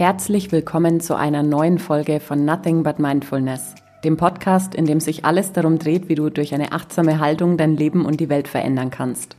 Herzlich 0.00 0.50
willkommen 0.50 1.00
zu 1.00 1.14
einer 1.14 1.42
neuen 1.42 1.78
Folge 1.78 2.20
von 2.20 2.46
Nothing 2.46 2.82
But 2.82 2.98
Mindfulness, 2.98 3.74
dem 4.02 4.16
Podcast, 4.16 4.74
in 4.74 4.86
dem 4.86 4.98
sich 4.98 5.26
alles 5.26 5.52
darum 5.52 5.78
dreht, 5.78 6.08
wie 6.08 6.14
du 6.14 6.30
durch 6.30 6.54
eine 6.54 6.72
achtsame 6.72 7.18
Haltung 7.20 7.58
dein 7.58 7.76
Leben 7.76 8.06
und 8.06 8.18
die 8.18 8.30
Welt 8.30 8.48
verändern 8.48 8.88
kannst. 8.88 9.36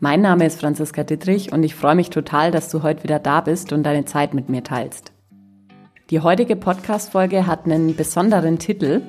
Mein 0.00 0.22
Name 0.22 0.46
ist 0.46 0.60
Franziska 0.60 1.04
Dittrich 1.04 1.52
und 1.52 1.62
ich 1.62 1.74
freue 1.74 1.94
mich 1.94 2.08
total, 2.08 2.50
dass 2.50 2.70
du 2.70 2.82
heute 2.82 3.02
wieder 3.02 3.18
da 3.18 3.42
bist 3.42 3.70
und 3.74 3.82
deine 3.82 4.06
Zeit 4.06 4.32
mit 4.32 4.48
mir 4.48 4.64
teilst. 4.64 5.12
Die 6.08 6.20
heutige 6.20 6.56
Podcast-Folge 6.56 7.46
hat 7.46 7.66
einen 7.66 7.94
besonderen 7.94 8.58
Titel. 8.58 9.02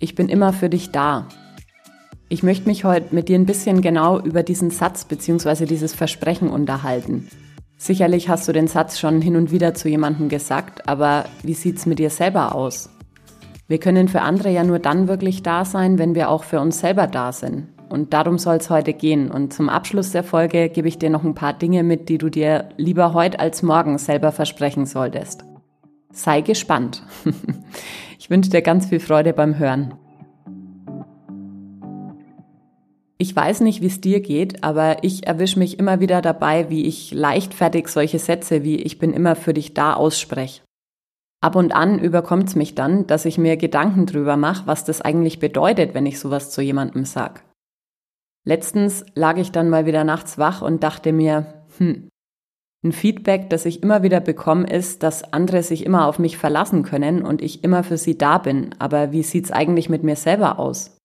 Ich 0.00 0.14
bin 0.14 0.28
immer 0.28 0.52
für 0.52 0.68
dich 0.68 0.90
da. 0.90 1.28
Ich 2.28 2.42
möchte 2.42 2.68
mich 2.68 2.84
heute 2.84 3.14
mit 3.14 3.30
dir 3.30 3.38
ein 3.38 3.46
bisschen 3.46 3.80
genau 3.80 4.20
über 4.20 4.42
diesen 4.42 4.70
Satz 4.70 5.06
bzw. 5.06 5.64
dieses 5.64 5.94
Versprechen 5.94 6.50
unterhalten. 6.50 7.26
Sicherlich 7.76 8.28
hast 8.28 8.48
du 8.48 8.52
den 8.52 8.68
Satz 8.68 8.98
schon 8.98 9.20
hin 9.20 9.36
und 9.36 9.50
wieder 9.50 9.74
zu 9.74 9.88
jemandem 9.88 10.28
gesagt, 10.28 10.88
aber 10.88 11.26
wie 11.42 11.54
sieht's 11.54 11.84
mit 11.84 11.98
dir 11.98 12.10
selber 12.10 12.54
aus? 12.54 12.90
Wir 13.68 13.78
können 13.78 14.08
für 14.08 14.22
andere 14.22 14.50
ja 14.50 14.64
nur 14.64 14.78
dann 14.78 15.08
wirklich 15.08 15.42
da 15.42 15.64
sein, 15.64 15.98
wenn 15.98 16.14
wir 16.14 16.30
auch 16.30 16.44
für 16.44 16.60
uns 16.60 16.80
selber 16.80 17.06
da 17.06 17.32
sind. 17.32 17.68
Und 17.88 18.12
darum 18.12 18.38
soll 18.38 18.56
es 18.56 18.70
heute 18.70 18.92
gehen. 18.92 19.30
Und 19.30 19.52
zum 19.52 19.68
Abschluss 19.68 20.12
der 20.12 20.24
Folge 20.24 20.68
gebe 20.68 20.88
ich 20.88 20.98
dir 20.98 21.10
noch 21.10 21.24
ein 21.24 21.34
paar 21.34 21.52
Dinge 21.52 21.82
mit, 21.82 22.08
die 22.08 22.18
du 22.18 22.30
dir 22.30 22.68
lieber 22.76 23.12
heute 23.12 23.38
als 23.40 23.62
morgen 23.62 23.98
selber 23.98 24.32
versprechen 24.32 24.86
solltest. 24.86 25.44
Sei 26.12 26.40
gespannt. 26.40 27.02
ich 28.18 28.30
wünsche 28.30 28.50
dir 28.50 28.62
ganz 28.62 28.86
viel 28.86 29.00
Freude 29.00 29.32
beim 29.32 29.58
Hören. 29.58 29.94
Ich 33.18 33.34
weiß 33.34 33.60
nicht, 33.60 33.80
wie 33.80 33.86
es 33.86 34.00
dir 34.00 34.20
geht, 34.20 34.62
aber 34.62 35.02
ich 35.02 35.26
erwische 35.26 35.58
mich 35.58 35.78
immer 35.78 36.00
wieder 36.00 36.20
dabei, 36.20 36.68
wie 36.68 36.84
ich 36.84 37.12
leichtfertig 37.12 37.88
solche 37.88 38.18
Sätze 38.18 38.62
wie 38.62 38.76
ich 38.76 38.98
bin 38.98 39.14
immer 39.14 39.36
für 39.36 39.54
dich 39.54 39.72
da 39.72 39.94
ausspreche. 39.94 40.62
Ab 41.40 41.56
und 41.56 41.74
an 41.74 41.98
überkommt 41.98 42.48
es 42.48 42.56
mich 42.56 42.74
dann, 42.74 43.06
dass 43.06 43.24
ich 43.24 43.38
mir 43.38 43.56
Gedanken 43.56 44.06
drüber 44.06 44.36
mache, 44.36 44.66
was 44.66 44.84
das 44.84 45.00
eigentlich 45.00 45.38
bedeutet, 45.38 45.94
wenn 45.94 46.06
ich 46.06 46.18
sowas 46.18 46.50
zu 46.50 46.60
jemandem 46.60 47.04
sag. 47.04 47.44
Letztens 48.44 49.04
lag 49.14 49.38
ich 49.38 49.50
dann 49.50 49.70
mal 49.70 49.86
wieder 49.86 50.04
nachts 50.04 50.38
wach 50.38 50.62
und 50.62 50.82
dachte 50.82 51.12
mir, 51.12 51.64
hm, 51.78 52.08
ein 52.84 52.92
Feedback, 52.92 53.50
das 53.50 53.66
ich 53.66 53.82
immer 53.82 54.02
wieder 54.02 54.20
bekomme, 54.20 54.68
ist, 54.68 55.02
dass 55.02 55.32
andere 55.32 55.62
sich 55.62 55.84
immer 55.84 56.06
auf 56.06 56.18
mich 56.18 56.38
verlassen 56.38 56.84
können 56.84 57.22
und 57.22 57.42
ich 57.42 57.64
immer 57.64 57.82
für 57.82 57.96
sie 57.96 58.16
da 58.16 58.38
bin. 58.38 58.74
Aber 58.78 59.12
wie 59.12 59.22
sieht's 59.22 59.50
eigentlich 59.50 59.88
mit 59.88 60.04
mir 60.04 60.16
selber 60.16 60.58
aus? 60.58 60.95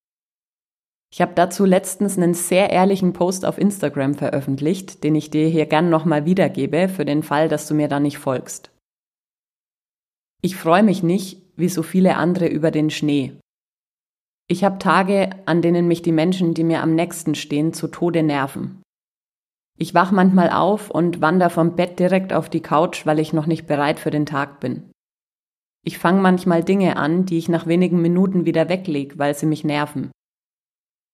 Ich 1.13 1.21
habe 1.21 1.33
dazu 1.35 1.65
letztens 1.65 2.17
einen 2.17 2.33
sehr 2.33 2.69
ehrlichen 2.69 3.11
Post 3.11 3.45
auf 3.45 3.57
Instagram 3.57 4.13
veröffentlicht, 4.13 5.03
den 5.03 5.13
ich 5.15 5.29
dir 5.29 5.47
hier 5.47 5.65
gern 5.65 5.89
nochmal 5.89 6.25
wiedergebe, 6.25 6.87
für 6.87 7.03
den 7.03 7.21
Fall, 7.21 7.49
dass 7.49 7.67
du 7.67 7.73
mir 7.73 7.89
da 7.89 7.99
nicht 7.99 8.17
folgst. 8.17 8.71
Ich 10.41 10.55
freue 10.55 10.83
mich 10.83 11.03
nicht, 11.03 11.41
wie 11.57 11.69
so 11.69 11.83
viele 11.83 12.15
andere, 12.15 12.47
über 12.47 12.71
den 12.71 12.89
Schnee. 12.89 13.33
Ich 14.47 14.63
habe 14.63 14.79
Tage, 14.79 15.29
an 15.45 15.61
denen 15.61 15.87
mich 15.87 16.01
die 16.01 16.13
Menschen, 16.13 16.53
die 16.53 16.63
mir 16.63 16.81
am 16.81 16.95
nächsten 16.95 17.35
stehen, 17.35 17.73
zu 17.73 17.89
Tode 17.89 18.23
nerven. 18.23 18.81
Ich 19.77 19.93
wach 19.93 20.11
manchmal 20.11 20.49
auf 20.49 20.89
und 20.89 21.21
wandere 21.21 21.49
vom 21.49 21.75
Bett 21.75 21.99
direkt 21.99 22.33
auf 22.33 22.49
die 22.49 22.61
Couch, 22.61 23.05
weil 23.05 23.19
ich 23.19 23.33
noch 23.33 23.47
nicht 23.47 23.67
bereit 23.67 23.99
für 23.99 24.11
den 24.11 24.25
Tag 24.25 24.59
bin. 24.59 24.91
Ich 25.83 25.97
fange 25.97 26.21
manchmal 26.21 26.63
Dinge 26.63 26.95
an, 26.97 27.25
die 27.25 27.37
ich 27.37 27.49
nach 27.49 27.67
wenigen 27.67 28.01
Minuten 28.01 28.45
wieder 28.45 28.69
weglege, 28.69 29.17
weil 29.17 29.35
sie 29.35 29.45
mich 29.45 29.63
nerven. 29.63 30.11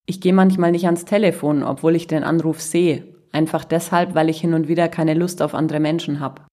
Ich 0.09 0.21
gehe 0.21 0.33
manchmal 0.33 0.71
nicht 0.71 0.85
ans 0.85 1.03
Telefon, 1.03 1.63
obwohl 1.63 1.95
ich 1.95 2.07
den 2.07 2.23
Anruf 2.23 2.61
sehe, 2.61 3.03
einfach 3.33 3.65
deshalb, 3.65 4.15
weil 4.15 4.29
ich 4.29 4.39
hin 4.39 4.53
und 4.53 4.69
wieder 4.69 4.87
keine 4.87 5.13
Lust 5.13 5.41
auf 5.41 5.53
andere 5.53 5.81
Menschen 5.81 6.21
habe. 6.21 6.43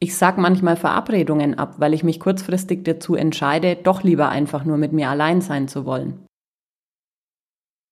Ich 0.00 0.16
sag 0.16 0.38
manchmal 0.38 0.76
Verabredungen 0.76 1.58
ab, 1.58 1.74
weil 1.76 1.92
ich 1.92 2.02
mich 2.02 2.18
kurzfristig 2.18 2.82
dazu 2.84 3.14
entscheide, 3.14 3.76
doch 3.76 4.02
lieber 4.02 4.30
einfach 4.30 4.64
nur 4.64 4.78
mit 4.78 4.92
mir 4.92 5.10
allein 5.10 5.42
sein 5.42 5.68
zu 5.68 5.84
wollen. 5.84 6.24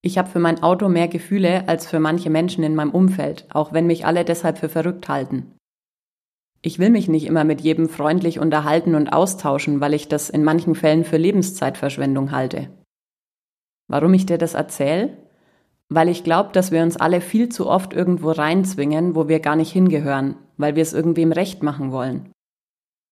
Ich 0.01 0.17
habe 0.17 0.29
für 0.29 0.39
mein 0.39 0.63
Auto 0.63 0.89
mehr 0.89 1.07
Gefühle 1.07 1.67
als 1.67 1.85
für 1.85 1.99
manche 1.99 2.31
Menschen 2.31 2.63
in 2.63 2.73
meinem 2.73 2.91
Umfeld, 2.91 3.45
auch 3.49 3.73
wenn 3.73 3.85
mich 3.85 4.07
alle 4.07 4.25
deshalb 4.25 4.57
für 4.57 4.69
verrückt 4.69 5.07
halten. 5.09 5.55
Ich 6.63 6.79
will 6.79 6.89
mich 6.89 7.07
nicht 7.07 7.27
immer 7.27 7.43
mit 7.43 7.61
jedem 7.61 7.87
freundlich 7.87 8.39
unterhalten 8.39 8.95
und 8.95 9.09
austauschen, 9.09 9.79
weil 9.79 9.93
ich 9.93 10.07
das 10.07 10.31
in 10.31 10.43
manchen 10.43 10.73
Fällen 10.73 11.03
für 11.03 11.17
Lebenszeitverschwendung 11.17 12.31
halte. 12.31 12.69
Warum 13.89 14.13
ich 14.13 14.25
dir 14.25 14.37
das 14.37 14.53
erzähle? 14.53 15.17
Weil 15.89 16.07
ich 16.07 16.23
glaube, 16.23 16.51
dass 16.53 16.71
wir 16.71 16.83
uns 16.83 16.95
alle 16.95 17.19
viel 17.19 17.49
zu 17.49 17.67
oft 17.67 17.93
irgendwo 17.93 18.31
reinzwingen, 18.31 19.15
wo 19.15 19.27
wir 19.27 19.39
gar 19.39 19.55
nicht 19.55 19.71
hingehören, 19.71 20.35
weil 20.57 20.75
wir 20.75 20.83
es 20.83 20.93
irgendwem 20.93 21.31
recht 21.31 21.63
machen 21.63 21.91
wollen. 21.91 22.31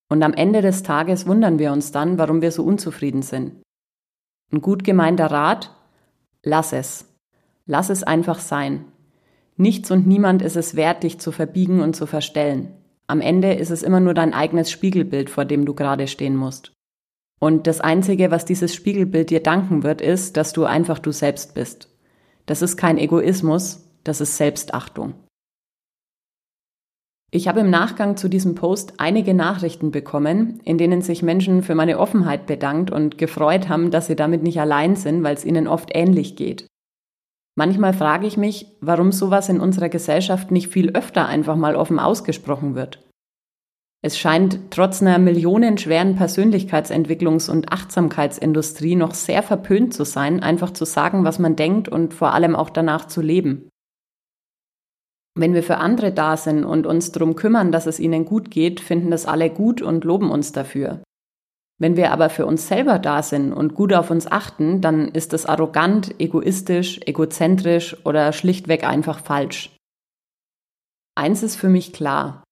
Und 0.08 0.22
am 0.22 0.32
Ende 0.32 0.62
des 0.62 0.84
Tages 0.84 1.26
wundern 1.26 1.58
wir 1.58 1.72
uns 1.72 1.90
dann, 1.90 2.16
warum 2.16 2.40
wir 2.40 2.52
so 2.52 2.62
unzufrieden 2.62 3.22
sind. 3.22 3.60
Ein 4.52 4.62
gut 4.62 4.84
gemeinter 4.84 5.26
Rat? 5.26 5.74
Lass 6.44 6.72
es. 6.72 7.12
Lass 7.66 7.90
es 7.90 8.04
einfach 8.04 8.38
sein. 8.38 8.84
Nichts 9.56 9.90
und 9.90 10.06
niemand 10.06 10.40
ist 10.40 10.56
es 10.56 10.76
wert, 10.76 11.02
dich 11.02 11.18
zu 11.18 11.32
verbiegen 11.32 11.80
und 11.80 11.96
zu 11.96 12.06
verstellen. 12.06 12.72
Am 13.08 13.20
Ende 13.20 13.52
ist 13.52 13.70
es 13.70 13.82
immer 13.82 13.98
nur 13.98 14.14
dein 14.14 14.32
eigenes 14.32 14.70
Spiegelbild, 14.70 15.28
vor 15.28 15.44
dem 15.44 15.66
du 15.66 15.74
gerade 15.74 16.06
stehen 16.06 16.36
musst. 16.36 16.72
Und 17.38 17.66
das 17.66 17.80
Einzige, 17.80 18.30
was 18.30 18.44
dieses 18.44 18.74
Spiegelbild 18.74 19.30
dir 19.30 19.42
danken 19.42 19.82
wird, 19.82 20.00
ist, 20.00 20.36
dass 20.36 20.52
du 20.52 20.64
einfach 20.64 20.98
du 20.98 21.12
selbst 21.12 21.54
bist. 21.54 21.88
Das 22.46 22.62
ist 22.62 22.76
kein 22.76 22.98
Egoismus, 22.98 23.88
das 24.04 24.20
ist 24.20 24.36
Selbstachtung. 24.36 25.14
Ich 27.30 27.46
habe 27.46 27.60
im 27.60 27.68
Nachgang 27.68 28.16
zu 28.16 28.28
diesem 28.28 28.54
Post 28.54 28.94
einige 28.96 29.34
Nachrichten 29.34 29.90
bekommen, 29.90 30.60
in 30.64 30.78
denen 30.78 31.02
sich 31.02 31.22
Menschen 31.22 31.62
für 31.62 31.74
meine 31.74 31.98
Offenheit 31.98 32.46
bedankt 32.46 32.90
und 32.90 33.18
gefreut 33.18 33.68
haben, 33.68 33.90
dass 33.90 34.06
sie 34.06 34.16
damit 34.16 34.42
nicht 34.42 34.58
allein 34.58 34.96
sind, 34.96 35.22
weil 35.22 35.34
es 35.34 35.44
ihnen 35.44 35.68
oft 35.68 35.90
ähnlich 35.92 36.36
geht. 36.36 36.66
Manchmal 37.54 37.92
frage 37.92 38.26
ich 38.26 38.38
mich, 38.38 38.66
warum 38.80 39.12
sowas 39.12 39.50
in 39.50 39.60
unserer 39.60 39.90
Gesellschaft 39.90 40.50
nicht 40.50 40.68
viel 40.68 40.90
öfter 40.92 41.26
einfach 41.26 41.56
mal 41.56 41.76
offen 41.76 41.98
ausgesprochen 41.98 42.74
wird. 42.74 43.07
Es 44.00 44.16
scheint 44.16 44.70
trotz 44.70 45.02
einer 45.02 45.18
millionenschweren 45.18 46.14
Persönlichkeitsentwicklungs- 46.14 47.50
und 47.50 47.72
Achtsamkeitsindustrie 47.72 48.94
noch 48.94 49.12
sehr 49.14 49.42
verpönt 49.42 49.92
zu 49.92 50.04
sein, 50.04 50.40
einfach 50.40 50.70
zu 50.70 50.84
sagen, 50.84 51.24
was 51.24 51.40
man 51.40 51.56
denkt 51.56 51.88
und 51.88 52.14
vor 52.14 52.32
allem 52.32 52.54
auch 52.54 52.70
danach 52.70 53.06
zu 53.06 53.20
leben. 53.20 53.68
Wenn 55.34 55.52
wir 55.52 55.64
für 55.64 55.78
andere 55.78 56.12
da 56.12 56.36
sind 56.36 56.64
und 56.64 56.86
uns 56.86 57.10
darum 57.10 57.34
kümmern, 57.34 57.72
dass 57.72 57.86
es 57.86 57.98
ihnen 57.98 58.24
gut 58.24 58.50
geht, 58.50 58.80
finden 58.80 59.10
das 59.10 59.26
alle 59.26 59.50
gut 59.50 59.82
und 59.82 60.04
loben 60.04 60.30
uns 60.30 60.52
dafür. 60.52 61.02
Wenn 61.80 61.96
wir 61.96 62.12
aber 62.12 62.28
für 62.28 62.44
uns 62.44 62.66
selber 62.66 62.98
da 62.98 63.22
sind 63.22 63.52
und 63.52 63.74
gut 63.74 63.92
auf 63.92 64.10
uns 64.10 64.26
achten, 64.26 64.80
dann 64.80 65.08
ist 65.08 65.32
das 65.32 65.46
arrogant, 65.46 66.20
egoistisch, 66.20 67.00
egozentrisch 67.06 67.96
oder 68.04 68.32
schlichtweg 68.32 68.84
einfach 68.84 69.20
falsch. 69.20 69.76
Eins 71.16 71.44
ist 71.44 71.54
für 71.54 71.68
mich 71.68 71.92
klar, 71.92 72.42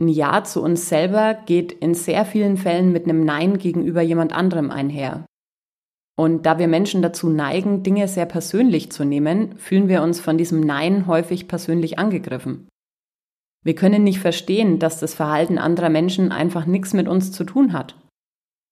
ein 0.00 0.08
Ja 0.08 0.42
zu 0.44 0.62
uns 0.62 0.88
selber 0.88 1.34
geht 1.46 1.72
in 1.72 1.94
sehr 1.94 2.24
vielen 2.24 2.56
Fällen 2.56 2.92
mit 2.92 3.04
einem 3.04 3.24
Nein 3.24 3.58
gegenüber 3.58 4.00
jemand 4.00 4.32
anderem 4.32 4.70
einher. 4.70 5.26
Und 6.16 6.44
da 6.44 6.58
wir 6.58 6.68
Menschen 6.68 7.02
dazu 7.02 7.28
neigen, 7.30 7.82
Dinge 7.82 8.08
sehr 8.08 8.26
persönlich 8.26 8.92
zu 8.92 9.04
nehmen, 9.04 9.56
fühlen 9.56 9.88
wir 9.88 10.02
uns 10.02 10.20
von 10.20 10.36
diesem 10.36 10.60
Nein 10.60 11.06
häufig 11.06 11.48
persönlich 11.48 11.98
angegriffen. 11.98 12.68
Wir 13.62 13.74
können 13.74 14.04
nicht 14.04 14.20
verstehen, 14.20 14.78
dass 14.78 15.00
das 15.00 15.14
Verhalten 15.14 15.58
anderer 15.58 15.90
Menschen 15.90 16.32
einfach 16.32 16.66
nichts 16.66 16.92
mit 16.92 17.08
uns 17.08 17.32
zu 17.32 17.44
tun 17.44 17.72
hat. 17.72 17.96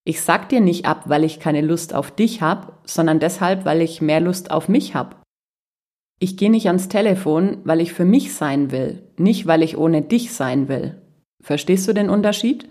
Ich 0.05 0.23
sag 0.23 0.49
dir 0.49 0.61
nicht 0.61 0.87
ab, 0.87 1.05
weil 1.07 1.25
ich 1.25 1.41
keine 1.41 1.61
Lust 1.61 1.95
auf 1.95 2.11
dich 2.11 2.41
hab, 2.41 2.81
sondern 2.89 3.21
deshalb, 3.21 3.67
weil 3.67 3.83
ich 3.83 4.01
mehr 4.01 4.21
Lust 4.21 4.51
auf 4.51 4.69
mich 4.69 4.95
hab. 4.95 5.23
Ich 6.19 6.37
gehe 6.37 6.51
nicht 6.51 6.67
ans 6.67 6.89
Telefon, 6.89 7.59
weil 7.65 7.81
ich 7.81 7.93
für 7.93 8.05
mich 8.05 8.35
sein 8.35 8.71
will, 8.71 9.03
nicht 9.17 9.47
weil 9.47 9.63
ich 9.63 9.77
ohne 9.77 10.03
dich 10.03 10.33
sein 10.33 10.69
will. 10.69 11.01
Verstehst 11.43 11.87
du 11.89 11.93
den 11.93 12.11
Unterschied? 12.11 12.69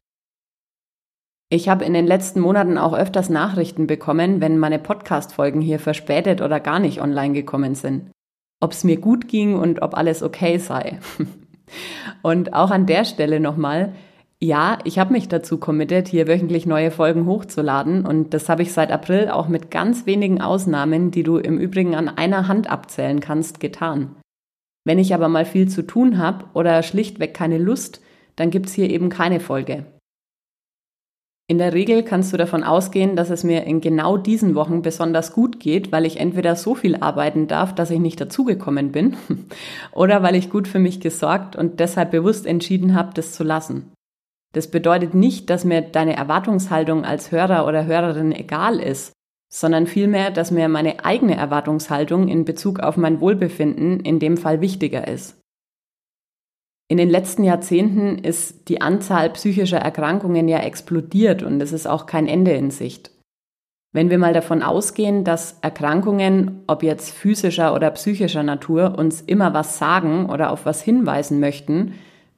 Ich 1.49 1.69
habe 1.69 1.85
in 1.85 1.93
den 1.93 2.05
letzten 2.05 2.41
Monaten 2.41 2.77
auch 2.77 2.93
öfters 2.93 3.29
Nachrichten 3.29 3.87
bekommen, 3.87 4.41
wenn 4.41 4.57
meine 4.57 4.79
Podcast-Folgen 4.79 5.61
hier 5.61 5.79
verspätet 5.79 6.41
oder 6.41 6.59
gar 6.59 6.79
nicht 6.79 7.01
online 7.01 7.33
gekommen 7.33 7.73
sind. 7.73 8.11
Ob 8.59 8.73
es 8.73 8.83
mir 8.83 8.97
gut 8.97 9.29
ging 9.29 9.55
und 9.55 9.81
ob 9.81 9.95
alles 9.95 10.23
okay 10.23 10.57
sei. 10.57 10.99
und 12.21 12.53
auch 12.53 12.69
an 12.69 12.85
der 12.85 13.05
Stelle 13.05 13.39
nochmal, 13.39 13.93
ja, 14.39 14.77
ich 14.83 14.99
habe 14.99 15.13
mich 15.13 15.29
dazu 15.29 15.57
committed, 15.57 16.09
hier 16.09 16.27
wöchentlich 16.27 16.65
neue 16.65 16.91
Folgen 16.91 17.25
hochzuladen 17.25 18.05
und 18.05 18.33
das 18.33 18.49
habe 18.49 18.61
ich 18.61 18.73
seit 18.73 18.91
April 18.91 19.29
auch 19.29 19.47
mit 19.47 19.71
ganz 19.71 20.05
wenigen 20.05 20.41
Ausnahmen, 20.41 21.11
die 21.11 21.23
du 21.23 21.37
im 21.37 21.57
Übrigen 21.57 21.95
an 21.95 22.09
einer 22.09 22.47
Hand 22.47 22.69
abzählen 22.69 23.19
kannst, 23.19 23.59
getan. 23.59 24.17
Wenn 24.85 24.99
ich 24.99 25.13
aber 25.13 25.27
mal 25.27 25.45
viel 25.45 25.69
zu 25.69 25.81
tun 25.81 26.17
habe 26.17 26.45
oder 26.53 26.83
schlichtweg 26.83 27.33
keine 27.33 27.57
Lust, 27.57 28.01
dann 28.37 28.49
gibt's 28.49 28.73
hier 28.73 28.89
eben 28.89 29.09
keine 29.09 29.41
Folge. 29.41 29.85
In 31.49 31.59
der 31.59 31.73
Regel 31.73 32.03
kannst 32.03 32.33
du 32.33 32.37
davon 32.37 32.65
ausgehen, 32.65 33.15
dass 33.15 33.29
es 33.29 33.45
mir 33.45 33.63
in 33.63 33.79
genau 33.79 34.17
diesen 34.17 34.53
Wochen 34.53 34.81
besonders 34.81 35.31
gut 35.31 35.61
geht, 35.61 35.93
weil 35.93 36.05
ich 36.05 36.19
entweder 36.19 36.57
so 36.57 36.75
viel 36.75 36.97
arbeiten 36.97 37.47
darf, 37.47 37.73
dass 37.73 37.89
ich 37.89 37.99
nicht 37.99 38.19
dazugekommen 38.19 38.91
bin, 38.91 39.15
oder 39.93 40.21
weil 40.23 40.35
ich 40.35 40.49
gut 40.49 40.67
für 40.67 40.79
mich 40.79 40.99
gesorgt 40.99 41.55
und 41.55 41.79
deshalb 41.79 42.11
bewusst 42.11 42.45
entschieden 42.45 42.95
habe, 42.95 43.13
das 43.13 43.31
zu 43.31 43.45
lassen. 43.45 43.93
Das 44.53 44.69
bedeutet 44.69 45.13
nicht, 45.13 45.49
dass 45.49 45.63
mir 45.63 45.81
deine 45.81 46.17
Erwartungshaltung 46.17 47.05
als 47.05 47.31
Hörer 47.31 47.65
oder 47.65 47.85
Hörerin 47.85 48.33
egal 48.33 48.81
ist, 48.81 49.13
sondern 49.49 49.87
vielmehr, 49.87 50.31
dass 50.31 50.51
mir 50.51 50.67
meine 50.67 51.05
eigene 51.05 51.35
Erwartungshaltung 51.37 52.27
in 52.27 52.43
Bezug 52.43 52.81
auf 52.81 52.97
mein 52.97 53.21
Wohlbefinden 53.21 54.01
in 54.01 54.19
dem 54.19 54.35
Fall 54.35 54.59
wichtiger 54.59 55.07
ist. 55.07 55.39
In 56.89 56.97
den 56.97 57.09
letzten 57.09 57.43
Jahrzehnten 57.43 58.17
ist 58.19 58.69
die 58.69 58.81
Anzahl 58.81 59.29
psychischer 59.31 59.79
Erkrankungen 59.79 60.47
ja 60.47 60.59
explodiert 60.59 61.43
und 61.43 61.61
es 61.61 61.73
ist 61.73 61.85
auch 61.85 62.05
kein 62.05 62.27
Ende 62.27 62.51
in 62.51 62.71
Sicht. 62.71 63.11
Wenn 63.93 64.09
wir 64.09 64.17
mal 64.17 64.33
davon 64.33 64.61
ausgehen, 64.61 65.23
dass 65.23 65.57
Erkrankungen, 65.61 66.63
ob 66.67 66.83
jetzt 66.83 67.11
physischer 67.11 67.73
oder 67.73 67.91
psychischer 67.91 68.43
Natur, 68.43 68.97
uns 68.97 69.21
immer 69.21 69.53
was 69.53 69.77
sagen 69.77 70.29
oder 70.29 70.51
auf 70.51 70.65
was 70.65 70.81
hinweisen 70.81 71.39
möchten, 71.39 71.93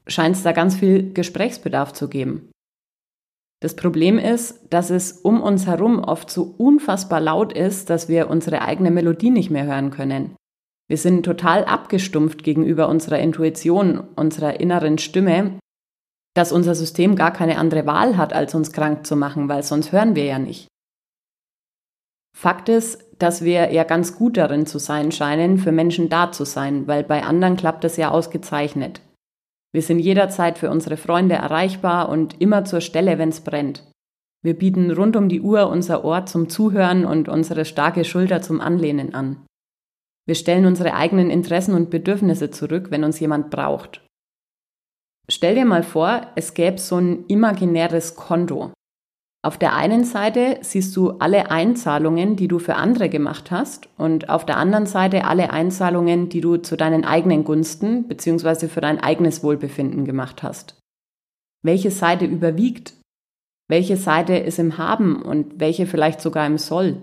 scheint 0.07 0.35
es 0.35 0.43
da 0.43 0.51
ganz 0.51 0.75
viel 0.75 1.13
Gesprächsbedarf 1.13 1.93
zu 1.93 2.07
geben. 2.07 2.49
Das 3.61 3.75
Problem 3.75 4.17
ist, 4.17 4.73
dass 4.73 4.89
es 4.89 5.11
um 5.11 5.41
uns 5.41 5.67
herum 5.67 5.99
oft 5.99 6.29
so 6.29 6.55
unfassbar 6.57 7.19
laut 7.19 7.51
ist, 7.51 7.89
dass 7.89 8.07
wir 8.07 8.29
unsere 8.29 8.61
eigene 8.61 8.89
Melodie 8.89 9.31
nicht 9.31 9.49
mehr 9.49 9.65
hören 9.65 9.91
können. 9.91 10.35
Wir 10.89 10.97
sind 10.97 11.23
total 11.23 11.65
abgestumpft 11.65 12.43
gegenüber 12.43 12.89
unserer 12.89 13.19
Intuition, 13.19 13.99
unserer 14.15 14.59
inneren 14.59 14.97
Stimme, 14.97 15.59
dass 16.35 16.51
unser 16.51 16.73
System 16.73 17.15
gar 17.15 17.31
keine 17.31 17.59
andere 17.59 17.85
Wahl 17.85 18.17
hat, 18.17 18.33
als 18.33 18.55
uns 18.55 18.71
krank 18.71 19.05
zu 19.05 19.15
machen, 19.15 19.47
weil 19.49 19.61
sonst 19.61 19.91
hören 19.91 20.15
wir 20.15 20.25
ja 20.25 20.39
nicht. 20.39 20.67
Fakt 22.35 22.69
ist, 22.69 23.05
dass 23.19 23.43
wir 23.43 23.71
ja 23.71 23.83
ganz 23.83 24.15
gut 24.15 24.37
darin 24.37 24.65
zu 24.65 24.79
sein 24.79 25.11
scheinen, 25.11 25.57
für 25.59 25.71
Menschen 25.71 26.09
da 26.09 26.31
zu 26.31 26.45
sein, 26.45 26.87
weil 26.87 27.03
bei 27.03 27.23
anderen 27.23 27.55
klappt 27.55 27.83
es 27.83 27.97
ja 27.97 28.09
ausgezeichnet. 28.09 29.01
Wir 29.71 29.83
sind 29.83 29.99
jederzeit 29.99 30.57
für 30.57 30.71
unsere 30.71 30.97
Freunde 30.97 31.35
erreichbar 31.35 32.09
und 32.09 32.41
immer 32.41 32.65
zur 32.65 32.81
Stelle, 32.81 33.19
wenn 33.19 33.29
es 33.29 33.41
brennt. 33.41 33.83
Wir 34.41 34.57
bieten 34.57 34.89
rund 34.89 35.15
um 35.15 35.29
die 35.29 35.41
Uhr 35.41 35.69
unser 35.69 36.03
Ohr 36.03 36.25
zum 36.25 36.49
Zuhören 36.49 37.05
und 37.05 37.29
unsere 37.29 37.65
starke 37.65 38.05
Schulter 38.05 38.41
zum 38.41 38.61
Anlehnen 38.61 39.13
an. 39.13 39.45
Wir 40.29 40.35
stellen 40.35 40.67
unsere 40.67 40.93
eigenen 40.93 41.31
Interessen 41.31 41.73
und 41.73 41.89
Bedürfnisse 41.89 42.51
zurück, 42.51 42.91
wenn 42.91 43.03
uns 43.03 43.19
jemand 43.19 43.49
braucht. 43.49 44.05
Stell 45.27 45.55
dir 45.55 45.65
mal 45.65 45.81
vor, 45.81 46.21
es 46.35 46.53
gäbe 46.53 46.77
so 46.77 46.97
ein 46.97 47.25
imaginäres 47.25 48.13
Konto. 48.15 48.71
Auf 49.43 49.57
der 49.57 49.75
einen 49.75 50.03
Seite 50.03 50.59
siehst 50.61 50.95
du 50.95 51.13
alle 51.13 51.49
Einzahlungen, 51.49 52.35
die 52.35 52.47
du 52.47 52.59
für 52.59 52.75
andere 52.75 53.09
gemacht 53.09 53.49
hast 53.49 53.89
und 53.97 54.29
auf 54.29 54.45
der 54.45 54.57
anderen 54.57 54.85
Seite 54.85 55.23
alle 55.23 55.49
Einzahlungen, 55.49 56.29
die 56.29 56.41
du 56.41 56.57
zu 56.57 56.77
deinen 56.77 57.05
eigenen 57.05 57.43
Gunsten 57.43 58.07
bzw. 58.07 58.67
für 58.67 58.81
dein 58.81 58.99
eigenes 58.99 59.41
Wohlbefinden 59.41 60.05
gemacht 60.05 60.43
hast. 60.43 60.77
Welche 61.63 61.89
Seite 61.89 62.25
überwiegt? 62.25 62.93
Welche 63.67 63.97
Seite 63.97 64.35
ist 64.35 64.59
im 64.59 64.77
Haben 64.77 65.23
und 65.23 65.59
welche 65.59 65.87
vielleicht 65.87 66.21
sogar 66.21 66.45
im 66.45 66.59
Soll? 66.59 67.01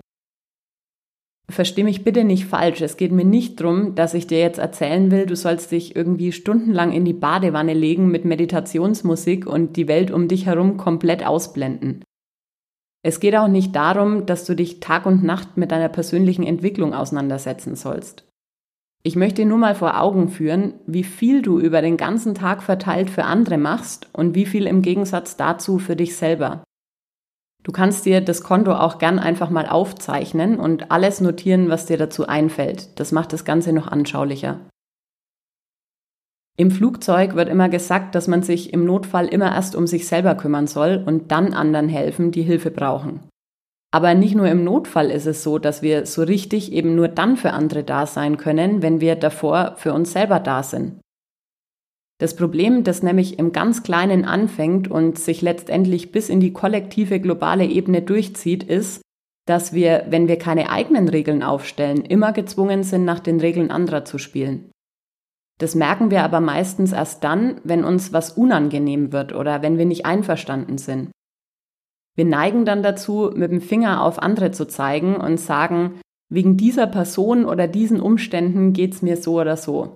Versteh 1.49 1.83
mich 1.83 2.03
bitte 2.03 2.25
nicht 2.25 2.45
falsch. 2.45 2.81
Es 2.81 2.97
geht 2.97 3.13
mir 3.13 3.23
nicht 3.23 3.59
darum, 3.59 3.95
dass 3.95 4.13
ich 4.13 4.27
dir 4.27 4.39
jetzt 4.39 4.59
erzählen 4.59 5.11
will, 5.11 5.25
du 5.25 5.35
sollst 5.35 5.71
dich 5.71 5.95
irgendwie 5.95 6.33
stundenlang 6.33 6.91
in 6.91 7.05
die 7.05 7.13
Badewanne 7.13 7.73
legen 7.73 8.09
mit 8.09 8.25
Meditationsmusik 8.25 9.47
und 9.47 9.77
die 9.77 9.87
Welt 9.87 10.11
um 10.11 10.27
dich 10.27 10.45
herum 10.45 10.75
komplett 10.75 11.25
ausblenden. 11.25 12.03
Es 13.01 13.21
geht 13.21 13.35
auch 13.37 13.47
nicht 13.47 13.73
darum, 13.73 14.25
dass 14.25 14.43
du 14.43 14.55
dich 14.55 14.81
Tag 14.81 15.05
und 15.05 15.23
Nacht 15.23 15.55
mit 15.55 15.71
deiner 15.71 15.87
persönlichen 15.87 16.43
Entwicklung 16.43 16.93
auseinandersetzen 16.93 17.75
sollst. 17.75 18.25
Ich 19.03 19.15
möchte 19.15 19.45
nur 19.45 19.57
mal 19.57 19.75
vor 19.75 20.01
Augen 20.01 20.27
führen, 20.27 20.73
wie 20.85 21.05
viel 21.05 21.41
du 21.41 21.59
über 21.59 21.81
den 21.81 21.95
ganzen 21.95 22.35
Tag 22.35 22.61
verteilt 22.61 23.09
für 23.09 23.23
andere 23.23 23.57
machst 23.57 24.09
und 24.11 24.35
wie 24.35 24.45
viel 24.45 24.67
im 24.67 24.81
Gegensatz 24.81 25.37
dazu 25.37 25.79
für 25.79 25.95
dich 25.95 26.17
selber. 26.17 26.63
Du 27.67 27.73
kannst 27.73 28.05
dir 28.05 28.21
das 28.21 28.43
Konto 28.43 28.73
auch 28.73 28.97
gern 28.97 29.19
einfach 29.19 29.49
mal 29.49 29.67
aufzeichnen 29.67 30.57
und 30.57 30.89
alles 30.89 31.19
notieren, 31.19 31.67
was 31.67 31.85
dir 31.85 31.97
dazu 31.97 32.25
einfällt. 32.25 32.97
Das 32.97 33.11
macht 33.11 33.33
das 33.33 33.43
Ganze 33.43 33.73
noch 33.73 33.89
anschaulicher. 33.89 34.61
Im 36.57 36.71
Flugzeug 36.71 37.35
wird 37.35 37.49
immer 37.49 37.67
gesagt, 37.67 38.15
dass 38.15 38.29
man 38.29 38.41
sich 38.41 38.71
im 38.71 38.85
Notfall 38.85 39.27
immer 39.27 39.51
erst 39.51 39.75
um 39.75 39.85
sich 39.85 40.07
selber 40.07 40.35
kümmern 40.35 40.65
soll 40.65 41.03
und 41.05 41.29
dann 41.33 41.53
anderen 41.53 41.89
helfen, 41.89 42.31
die 42.31 42.43
Hilfe 42.43 42.71
brauchen. 42.71 43.27
Aber 43.93 44.13
nicht 44.13 44.33
nur 44.33 44.47
im 44.47 44.63
Notfall 44.63 45.11
ist 45.11 45.25
es 45.25 45.43
so, 45.43 45.59
dass 45.59 45.81
wir 45.81 46.05
so 46.05 46.23
richtig 46.23 46.71
eben 46.71 46.95
nur 46.95 47.09
dann 47.09 47.35
für 47.35 47.51
andere 47.51 47.83
da 47.83 48.05
sein 48.05 48.37
können, 48.37 48.81
wenn 48.81 49.01
wir 49.01 49.17
davor 49.17 49.73
für 49.75 49.93
uns 49.93 50.13
selber 50.13 50.39
da 50.39 50.63
sind. 50.63 51.01
Das 52.19 52.35
Problem, 52.35 52.83
das 52.83 53.03
nämlich 53.03 53.37
im 53.37 53.51
ganz 53.51 53.83
Kleinen 53.83 54.25
anfängt 54.25 54.89
und 54.89 55.19
sich 55.19 55.41
letztendlich 55.41 56.11
bis 56.11 56.29
in 56.29 56.39
die 56.39 56.51
kollektive 56.51 57.19
globale 57.19 57.65
Ebene 57.65 58.01
durchzieht, 58.01 58.63
ist, 58.63 59.01
dass 59.45 59.71
wir, 59.71 60.05
wenn 60.09 60.27
wir 60.27 60.37
keine 60.37 60.69
eigenen 60.69 61.07
Regeln 61.07 61.43
aufstellen, 61.43 62.01
immer 62.01 62.33
gezwungen 62.33 62.83
sind, 62.83 63.05
nach 63.05 63.19
den 63.19 63.39
Regeln 63.39 63.71
anderer 63.71 64.03
zu 64.03 64.17
spielen. 64.17 64.71
Das 65.59 65.73
merken 65.73 66.11
wir 66.11 66.23
aber 66.23 66.39
meistens 66.39 66.91
erst 66.91 67.23
dann, 67.23 67.61
wenn 67.63 67.83
uns 67.83 68.13
was 68.13 68.31
unangenehm 68.31 69.11
wird 69.11 69.33
oder 69.33 69.61
wenn 69.61 69.77
wir 69.77 69.85
nicht 69.85 70.05
einverstanden 70.05 70.77
sind. 70.77 71.11
Wir 72.15 72.25
neigen 72.25 72.65
dann 72.65 72.83
dazu, 72.83 73.31
mit 73.33 73.51
dem 73.51 73.61
Finger 73.61 74.03
auf 74.03 74.19
andere 74.19 74.51
zu 74.51 74.67
zeigen 74.67 75.15
und 75.15 75.39
sagen, 75.39 75.99
wegen 76.29 76.57
dieser 76.57 76.87
Person 76.87 77.45
oder 77.45 77.67
diesen 77.67 78.01
Umständen 78.01 78.73
geht's 78.73 79.01
mir 79.01 79.17
so 79.17 79.39
oder 79.39 79.55
so. 79.55 79.95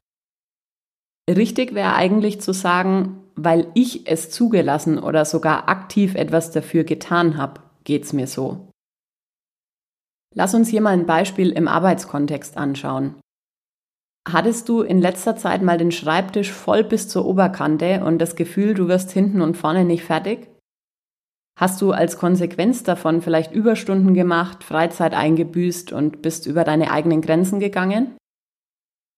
Richtig 1.29 1.73
wäre 1.73 1.95
eigentlich 1.95 2.41
zu 2.41 2.53
sagen, 2.53 3.23
weil 3.35 3.67
ich 3.73 4.07
es 4.07 4.29
zugelassen 4.29 4.99
oder 4.99 5.25
sogar 5.25 5.69
aktiv 5.69 6.15
etwas 6.15 6.51
dafür 6.51 6.83
getan 6.83 7.37
habe, 7.37 7.61
geht's 7.83 8.13
mir 8.13 8.27
so. 8.27 8.67
Lass 10.33 10.53
uns 10.53 10.69
hier 10.69 10.81
mal 10.81 10.93
ein 10.93 11.05
Beispiel 11.05 11.51
im 11.51 11.67
Arbeitskontext 11.67 12.57
anschauen. 12.57 13.15
Hattest 14.29 14.69
du 14.69 14.81
in 14.81 15.01
letzter 15.01 15.35
Zeit 15.35 15.61
mal 15.61 15.77
den 15.77 15.91
Schreibtisch 15.91 16.51
voll 16.51 16.83
bis 16.83 17.09
zur 17.09 17.25
Oberkante 17.25 18.03
und 18.05 18.19
das 18.19 18.35
Gefühl, 18.35 18.73
du 18.73 18.87
wirst 18.87 19.11
hinten 19.11 19.41
und 19.41 19.57
vorne 19.57 19.83
nicht 19.83 20.03
fertig? 20.03 20.47
Hast 21.59 21.81
du 21.81 21.91
als 21.91 22.17
Konsequenz 22.17 22.83
davon 22.83 23.21
vielleicht 23.21 23.51
Überstunden 23.51 24.13
gemacht, 24.13 24.63
Freizeit 24.63 25.13
eingebüßt 25.13 25.91
und 25.91 26.21
bist 26.21 26.45
über 26.45 26.63
deine 26.63 26.91
eigenen 26.91 27.21
Grenzen 27.21 27.59
gegangen? 27.59 28.15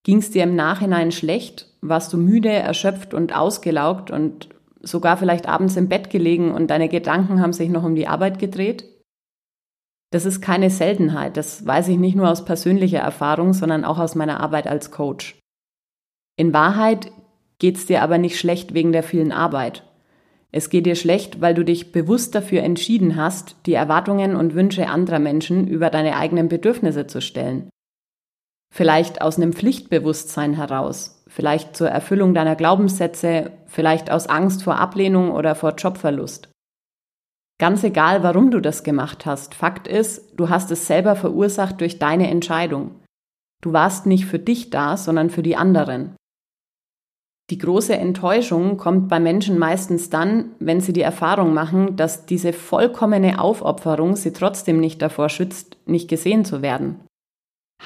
Ging 0.03 0.17
es 0.17 0.31
dir 0.31 0.43
im 0.43 0.55
Nachhinein 0.55 1.11
schlecht? 1.11 1.69
Warst 1.81 2.11
du 2.11 2.17
müde, 2.17 2.49
erschöpft 2.49 3.13
und 3.13 3.35
ausgelaugt 3.35 4.11
und 4.11 4.49
sogar 4.81 5.15
vielleicht 5.15 5.47
abends 5.47 5.77
im 5.77 5.87
Bett 5.87 6.09
gelegen 6.09 6.51
und 6.51 6.67
deine 6.67 6.89
Gedanken 6.89 7.41
haben 7.41 7.53
sich 7.53 7.69
noch 7.69 7.83
um 7.83 7.95
die 7.95 8.07
Arbeit 8.07 8.37
gedreht? 8.37 8.85
Das 10.11 10.25
ist 10.25 10.41
keine 10.41 10.69
Seltenheit. 10.69 11.37
Das 11.37 11.65
weiß 11.65 11.87
ich 11.87 11.97
nicht 11.97 12.15
nur 12.15 12.29
aus 12.29 12.45
persönlicher 12.45 12.99
Erfahrung, 12.99 13.53
sondern 13.53 13.85
auch 13.85 13.97
aus 13.97 14.13
meiner 14.13 14.41
Arbeit 14.41 14.67
als 14.67 14.91
Coach. 14.91 15.39
In 16.35 16.53
Wahrheit 16.53 17.11
geht 17.57 17.77
es 17.77 17.85
dir 17.85 18.01
aber 18.01 18.17
nicht 18.17 18.37
schlecht 18.37 18.73
wegen 18.73 18.91
der 18.91 19.03
vielen 19.03 19.31
Arbeit. 19.31 19.83
Es 20.51 20.69
geht 20.69 20.85
dir 20.85 20.95
schlecht, 20.95 21.41
weil 21.41 21.55
du 21.55 21.63
dich 21.63 21.91
bewusst 21.91 22.35
dafür 22.35 22.61
entschieden 22.61 23.15
hast, 23.15 23.55
die 23.65 23.73
Erwartungen 23.73 24.35
und 24.35 24.53
Wünsche 24.53 24.87
anderer 24.87 25.19
Menschen 25.19 25.67
über 25.67 25.89
deine 25.89 26.15
eigenen 26.15 26.47
Bedürfnisse 26.47 27.07
zu 27.07 27.21
stellen. 27.21 27.69
Vielleicht 28.75 29.21
aus 29.21 29.37
einem 29.37 29.53
Pflichtbewusstsein 29.53 30.55
heraus, 30.55 31.23
vielleicht 31.27 31.77
zur 31.77 31.89
Erfüllung 31.89 32.33
deiner 32.33 32.55
Glaubenssätze, 32.55 33.51
vielleicht 33.67 34.09
aus 34.09 34.25
Angst 34.25 34.63
vor 34.63 34.79
Ablehnung 34.79 35.29
oder 35.29 35.53
vor 35.53 35.75
Jobverlust. 35.75 36.49
Ganz 37.59 37.83
egal, 37.83 38.23
warum 38.23 38.49
du 38.49 38.59
das 38.59 38.83
gemacht 38.83 39.27
hast. 39.27 39.53
Fakt 39.53 39.87
ist, 39.87 40.39
du 40.39 40.49
hast 40.49 40.71
es 40.71 40.87
selber 40.87 41.15
verursacht 41.15 41.81
durch 41.81 41.99
deine 41.99 42.31
Entscheidung. 42.31 42.99
Du 43.61 43.73
warst 43.73 44.07
nicht 44.07 44.25
für 44.25 44.39
dich 44.39 44.71
da, 44.71 44.97
sondern 44.97 45.29
für 45.29 45.43
die 45.43 45.55
anderen. 45.55 46.15
Die 47.51 47.59
große 47.59 47.95
Enttäuschung 47.95 48.77
kommt 48.77 49.07
bei 49.07 49.19
Menschen 49.19 49.59
meistens 49.59 50.09
dann, 50.09 50.55
wenn 50.57 50.81
sie 50.81 50.93
die 50.93 51.01
Erfahrung 51.01 51.53
machen, 51.53 51.95
dass 51.95 52.25
diese 52.25 52.53
vollkommene 52.53 53.39
Aufopferung 53.39 54.15
sie 54.15 54.33
trotzdem 54.33 54.79
nicht 54.79 54.99
davor 54.99 55.29
schützt, 55.29 55.77
nicht 55.85 56.09
gesehen 56.09 56.43
zu 56.43 56.63
werden. 56.63 57.01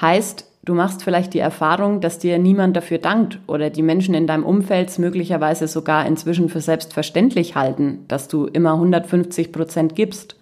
Heißt, 0.00 0.47
Du 0.64 0.74
machst 0.74 1.02
vielleicht 1.02 1.34
die 1.34 1.38
Erfahrung, 1.38 2.00
dass 2.00 2.18
dir 2.18 2.38
niemand 2.38 2.76
dafür 2.76 2.98
dankt 2.98 3.40
oder 3.46 3.70
die 3.70 3.82
Menschen 3.82 4.14
in 4.14 4.26
deinem 4.26 4.44
Umfeld 4.44 4.98
möglicherweise 4.98 5.68
sogar 5.68 6.06
inzwischen 6.06 6.48
für 6.48 6.60
selbstverständlich 6.60 7.54
halten, 7.54 8.04
dass 8.08 8.28
du 8.28 8.46
immer 8.46 8.74
150 8.74 9.52
Prozent 9.52 9.94
gibst. 9.94 10.36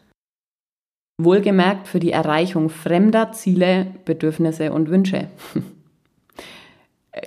Wohlgemerkt 1.18 1.88
für 1.88 2.00
die 2.00 2.12
Erreichung 2.12 2.68
fremder 2.68 3.32
Ziele, 3.32 3.87
Bedürfnisse 4.04 4.73
und 4.73 4.90
Wünsche. 4.90 5.28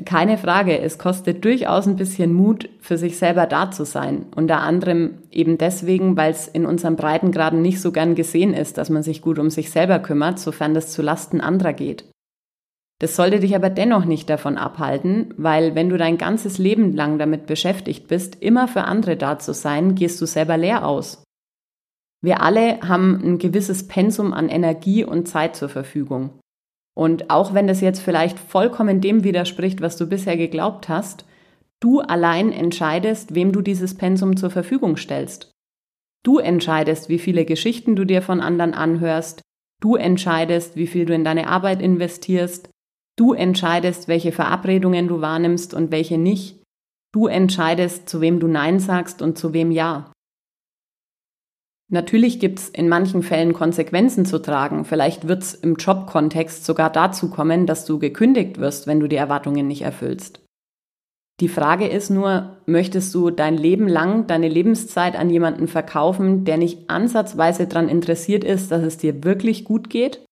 Keine 0.05 0.37
Frage, 0.37 0.79
es 0.79 0.99
kostet 0.99 1.43
durchaus 1.43 1.87
ein 1.87 1.95
bisschen 1.95 2.31
Mut, 2.31 2.69
für 2.79 2.99
sich 2.99 3.17
selber 3.17 3.47
da 3.47 3.71
zu 3.71 3.85
sein. 3.85 4.27
Unter 4.35 4.59
anderem 4.59 5.17
eben 5.31 5.57
deswegen, 5.57 6.15
weil 6.15 6.31
es 6.31 6.47
in 6.47 6.67
unseren 6.67 6.95
Breitengraden 6.95 7.63
nicht 7.63 7.81
so 7.81 7.91
gern 7.91 8.13
gesehen 8.13 8.53
ist, 8.53 8.77
dass 8.77 8.91
man 8.91 9.01
sich 9.01 9.23
gut 9.23 9.39
um 9.39 9.49
sich 9.49 9.71
selber 9.71 9.97
kümmert, 9.97 10.37
sofern 10.37 10.75
das 10.75 10.91
zu 10.91 11.01
Lasten 11.01 11.41
anderer 11.41 11.73
geht. 11.73 12.05
Das 12.99 13.15
sollte 13.15 13.39
dich 13.39 13.55
aber 13.55 13.69
dennoch 13.69 14.03
nicht 14.03 14.29
davon 14.29 14.57
abhalten, 14.57 15.33
weil 15.37 15.73
wenn 15.73 15.89
du 15.89 15.97
dein 15.97 16.17
ganzes 16.17 16.57
Leben 16.57 16.93
lang 16.93 17.17
damit 17.17 17.47
beschäftigt 17.47 18.07
bist, 18.07 18.35
immer 18.41 18.67
für 18.67 18.83
andere 18.83 19.15
da 19.15 19.39
zu 19.39 19.53
sein, 19.53 19.95
gehst 19.95 20.19
du 20.21 20.25
selber 20.25 20.57
leer 20.57 20.85
aus. 20.85 21.23
Wir 22.21 22.41
alle 22.41 22.81
haben 22.81 23.21
ein 23.23 23.37
gewisses 23.37 23.87
Pensum 23.87 24.33
an 24.33 24.49
Energie 24.49 25.05
und 25.05 25.29
Zeit 25.29 25.55
zur 25.55 25.69
Verfügung. 25.69 26.39
Und 26.93 27.29
auch 27.29 27.53
wenn 27.53 27.67
das 27.67 27.79
jetzt 27.79 28.01
vielleicht 28.01 28.37
vollkommen 28.37 28.99
dem 28.99 29.23
widerspricht, 29.23 29.79
was 29.79 29.95
du 29.95 30.05
bisher 30.05 30.35
geglaubt 30.35 30.89
hast, 30.89 31.25
du 31.79 32.01
allein 32.01 32.51
entscheidest, 32.51 33.35
wem 33.35 33.53
du 33.53 33.61
dieses 33.61 33.95
Pensum 33.95 34.35
zur 34.35 34.49
Verfügung 34.49 34.97
stellst. 34.97 35.51
Du 36.25 36.39
entscheidest, 36.39 37.07
wie 37.07 37.19
viele 37.19 37.45
Geschichten 37.45 37.95
du 37.95 38.03
dir 38.03 38.21
von 38.21 38.41
anderen 38.41 38.73
anhörst, 38.73 39.41
du 39.79 39.95
entscheidest, 39.95 40.75
wie 40.75 40.87
viel 40.87 41.05
du 41.05 41.13
in 41.13 41.23
deine 41.23 41.47
Arbeit 41.47 41.81
investierst, 41.81 42.69
du 43.19 43.33
entscheidest, 43.33 44.07
welche 44.07 44.31
Verabredungen 44.31 45.07
du 45.07 45.19
wahrnimmst 45.19 45.73
und 45.73 45.91
welche 45.91 46.17
nicht, 46.17 46.63
du 47.13 47.27
entscheidest, 47.27 48.07
zu 48.07 48.21
wem 48.21 48.39
du 48.39 48.47
Nein 48.47 48.79
sagst 48.79 49.21
und 49.21 49.37
zu 49.37 49.53
wem 49.53 49.71
Ja. 49.71 50.11
Natürlich 51.91 52.39
gibt's 52.39 52.69
in 52.69 52.87
manchen 52.87 53.23
Fällen 53.23 53.53
Konsequenzen 53.53 54.23
zu 54.23 54.39
tragen. 54.39 54.85
Vielleicht 54.85 55.27
wird's 55.27 55.55
im 55.55 55.75
Jobkontext 55.75 56.63
sogar 56.63 56.91
dazu 56.91 57.31
kommen, 57.31 57.65
dass 57.65 57.85
du 57.85 57.97
gekündigt 57.97 58.59
wirst, 58.59 58.85
wenn 58.85 58.99
du 58.99 59.07
die 59.07 59.15
Erwartungen 59.15 59.67
nicht 59.67 59.81
erfüllst. 59.81 60.39
Die 61.39 61.47
Frage 61.47 61.87
ist 61.87 62.11
nur, 62.11 62.57
möchtest 62.67 63.15
du 63.15 63.31
dein 63.31 63.57
Leben 63.57 63.87
lang 63.87 64.27
deine 64.27 64.49
Lebenszeit 64.49 65.15
an 65.17 65.31
jemanden 65.31 65.67
verkaufen, 65.67 66.45
der 66.45 66.57
nicht 66.57 66.89
ansatzweise 66.89 67.65
daran 67.65 67.89
interessiert 67.89 68.43
ist, 68.43 68.71
dass 68.71 68.83
es 68.83 68.97
dir 68.97 69.23
wirklich 69.23 69.63
gut 69.63 69.89
geht? 69.89 70.23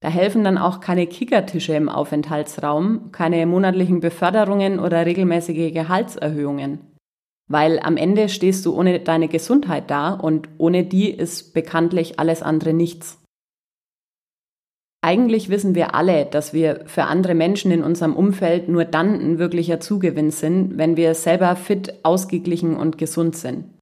Da 0.00 0.08
helfen 0.08 0.44
dann 0.44 0.58
auch 0.58 0.80
keine 0.80 1.06
Kickertische 1.06 1.74
im 1.74 1.88
Aufenthaltsraum, 1.88 3.10
keine 3.10 3.46
monatlichen 3.46 4.00
Beförderungen 4.00 4.78
oder 4.78 5.04
regelmäßige 5.04 5.72
Gehaltserhöhungen. 5.72 6.80
Weil 7.48 7.80
am 7.80 7.96
Ende 7.96 8.28
stehst 8.28 8.64
du 8.64 8.74
ohne 8.74 9.00
deine 9.00 9.28
Gesundheit 9.28 9.90
da 9.90 10.12
und 10.12 10.48
ohne 10.58 10.84
die 10.84 11.10
ist 11.10 11.54
bekanntlich 11.54 12.20
alles 12.20 12.42
andere 12.42 12.72
nichts. 12.74 13.20
Eigentlich 15.00 15.48
wissen 15.48 15.74
wir 15.74 15.94
alle, 15.94 16.26
dass 16.26 16.52
wir 16.52 16.82
für 16.86 17.04
andere 17.04 17.34
Menschen 17.34 17.70
in 17.70 17.82
unserem 17.82 18.14
Umfeld 18.14 18.68
nur 18.68 18.84
dann 18.84 19.14
ein 19.14 19.38
wirklicher 19.38 19.80
Zugewinn 19.80 20.30
sind, 20.30 20.76
wenn 20.76 20.96
wir 20.96 21.14
selber 21.14 21.56
fit, 21.56 22.00
ausgeglichen 22.02 22.76
und 22.76 22.98
gesund 22.98 23.36
sind. 23.36 23.77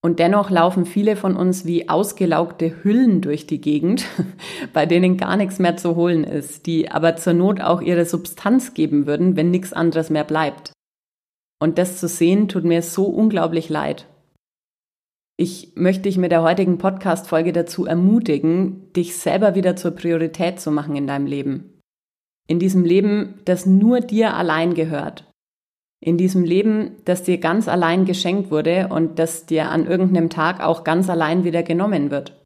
Und 0.00 0.20
dennoch 0.20 0.50
laufen 0.50 0.86
viele 0.86 1.16
von 1.16 1.36
uns 1.36 1.66
wie 1.66 1.88
ausgelaugte 1.88 2.84
Hüllen 2.84 3.20
durch 3.20 3.46
die 3.46 3.60
Gegend, 3.60 4.04
bei 4.72 4.86
denen 4.86 5.16
gar 5.16 5.36
nichts 5.36 5.58
mehr 5.58 5.76
zu 5.76 5.96
holen 5.96 6.22
ist, 6.22 6.66
die 6.66 6.90
aber 6.90 7.16
zur 7.16 7.32
Not 7.32 7.60
auch 7.60 7.80
ihre 7.80 8.04
Substanz 8.04 8.74
geben 8.74 9.06
würden, 9.06 9.36
wenn 9.36 9.50
nichts 9.50 9.72
anderes 9.72 10.08
mehr 10.08 10.24
bleibt. 10.24 10.72
Und 11.60 11.78
das 11.78 11.98
zu 11.98 12.06
sehen, 12.06 12.48
tut 12.48 12.64
mir 12.64 12.82
so 12.82 13.06
unglaublich 13.06 13.68
leid. 13.68 14.06
Ich 15.36 15.72
möchte 15.76 16.02
dich 16.02 16.18
mit 16.18 16.32
der 16.32 16.42
heutigen 16.42 16.78
Podcast-Folge 16.78 17.52
dazu 17.52 17.86
ermutigen, 17.86 18.92
dich 18.92 19.16
selber 19.16 19.54
wieder 19.54 19.76
zur 19.76 19.92
Priorität 19.92 20.60
zu 20.60 20.70
machen 20.70 20.96
in 20.96 21.06
deinem 21.06 21.26
Leben. 21.26 21.80
In 22.48 22.58
diesem 22.58 22.84
Leben, 22.84 23.40
das 23.44 23.66
nur 23.66 24.00
dir 24.00 24.34
allein 24.34 24.74
gehört. 24.74 25.27
In 26.00 26.16
diesem 26.16 26.44
Leben, 26.44 26.92
das 27.04 27.24
dir 27.24 27.38
ganz 27.38 27.66
allein 27.68 28.04
geschenkt 28.04 28.50
wurde 28.50 28.88
und 28.88 29.18
das 29.18 29.46
dir 29.46 29.70
an 29.70 29.86
irgendeinem 29.86 30.30
Tag 30.30 30.60
auch 30.60 30.84
ganz 30.84 31.10
allein 31.10 31.44
wieder 31.44 31.62
genommen 31.62 32.10
wird. 32.10 32.40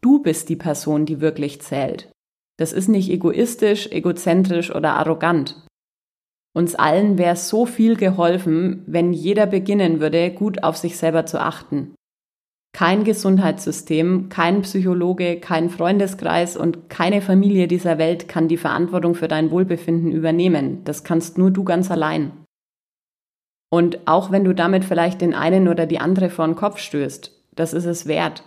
Du 0.00 0.22
bist 0.22 0.48
die 0.48 0.56
Person, 0.56 1.06
die 1.06 1.20
wirklich 1.20 1.60
zählt. 1.60 2.10
Das 2.58 2.72
ist 2.72 2.88
nicht 2.88 3.10
egoistisch, 3.10 3.88
egozentrisch 3.90 4.74
oder 4.74 4.94
arrogant. 4.94 5.66
Uns 6.56 6.74
allen 6.74 7.18
wäre 7.18 7.36
so 7.36 7.66
viel 7.66 7.96
geholfen, 7.96 8.84
wenn 8.86 9.12
jeder 9.12 9.46
beginnen 9.46 10.00
würde, 10.00 10.30
gut 10.30 10.62
auf 10.62 10.76
sich 10.76 10.96
selber 10.96 11.26
zu 11.26 11.40
achten. 11.40 11.94
Kein 12.72 13.04
Gesundheitssystem, 13.04 14.28
kein 14.28 14.62
Psychologe, 14.62 15.38
kein 15.40 15.68
Freundeskreis 15.68 16.56
und 16.56 16.88
keine 16.88 17.22
Familie 17.22 17.68
dieser 17.68 17.98
Welt 17.98 18.28
kann 18.28 18.48
die 18.48 18.56
Verantwortung 18.56 19.14
für 19.14 19.28
dein 19.28 19.50
Wohlbefinden 19.50 20.12
übernehmen. 20.12 20.84
Das 20.84 21.04
kannst 21.04 21.38
nur 21.38 21.50
du 21.50 21.64
ganz 21.64 21.90
allein. 21.90 22.43
Und 23.74 24.06
auch 24.06 24.30
wenn 24.30 24.44
du 24.44 24.52
damit 24.54 24.84
vielleicht 24.84 25.20
den 25.20 25.34
einen 25.34 25.66
oder 25.66 25.86
die 25.86 25.98
andere 25.98 26.30
vor 26.30 26.46
den 26.46 26.54
Kopf 26.54 26.78
stößt, 26.78 27.32
das 27.56 27.72
ist 27.72 27.86
es 27.86 28.06
wert. 28.06 28.44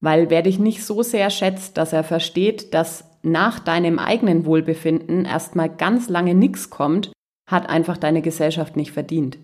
Weil 0.00 0.30
wer 0.30 0.42
dich 0.42 0.60
nicht 0.60 0.84
so 0.84 1.02
sehr 1.02 1.28
schätzt, 1.30 1.76
dass 1.76 1.92
er 1.92 2.04
versteht, 2.04 2.72
dass 2.72 3.04
nach 3.24 3.58
deinem 3.58 3.98
eigenen 3.98 4.46
Wohlbefinden 4.46 5.24
erstmal 5.24 5.68
ganz 5.68 6.08
lange 6.08 6.36
nichts 6.36 6.70
kommt, 6.70 7.10
hat 7.50 7.68
einfach 7.68 7.96
deine 7.96 8.22
Gesellschaft 8.22 8.76
nicht 8.76 8.92
verdient. 8.92 9.38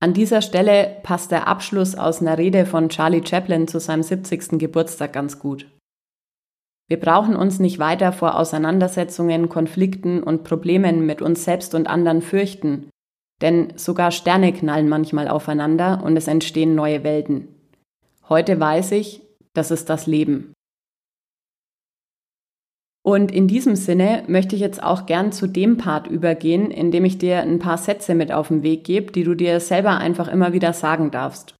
An 0.00 0.14
dieser 0.14 0.40
Stelle 0.40 0.98
passt 1.02 1.32
der 1.32 1.48
Abschluss 1.48 1.96
aus 1.96 2.20
einer 2.20 2.38
Rede 2.38 2.66
von 2.66 2.88
Charlie 2.88 3.26
Chaplin 3.26 3.66
zu 3.66 3.80
seinem 3.80 4.04
70. 4.04 4.60
Geburtstag 4.60 5.12
ganz 5.12 5.40
gut. 5.40 5.66
Wir 6.88 7.00
brauchen 7.00 7.34
uns 7.34 7.58
nicht 7.58 7.80
weiter 7.80 8.12
vor 8.12 8.38
Auseinandersetzungen, 8.38 9.48
Konflikten 9.48 10.22
und 10.22 10.44
Problemen 10.44 11.04
mit 11.04 11.20
uns 11.20 11.42
selbst 11.42 11.74
und 11.74 11.88
anderen 11.88 12.22
fürchten, 12.22 12.90
denn 13.40 13.72
sogar 13.76 14.10
Sterne 14.10 14.52
knallen 14.52 14.88
manchmal 14.88 15.28
aufeinander 15.28 16.02
und 16.04 16.16
es 16.16 16.28
entstehen 16.28 16.74
neue 16.74 17.04
Welten. 17.04 17.48
Heute 18.28 18.58
weiß 18.58 18.92
ich, 18.92 19.22
das 19.54 19.70
ist 19.70 19.88
das 19.88 20.06
Leben. 20.06 20.52
Und 23.02 23.32
in 23.32 23.48
diesem 23.48 23.74
Sinne 23.74 24.24
möchte 24.26 24.54
ich 24.54 24.60
jetzt 24.60 24.82
auch 24.82 25.06
gern 25.06 25.32
zu 25.32 25.46
dem 25.46 25.78
Part 25.78 26.08
übergehen, 26.08 26.70
in 26.70 26.90
dem 26.90 27.06
ich 27.06 27.16
dir 27.16 27.40
ein 27.40 27.58
paar 27.58 27.78
Sätze 27.78 28.14
mit 28.14 28.32
auf 28.32 28.48
den 28.48 28.62
Weg 28.62 28.84
gebe, 28.84 29.12
die 29.12 29.24
du 29.24 29.34
dir 29.34 29.60
selber 29.60 29.96
einfach 29.96 30.28
immer 30.28 30.52
wieder 30.52 30.74
sagen 30.74 31.10
darfst. 31.10 31.54